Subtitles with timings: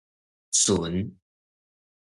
[0.55, 1.13] 巡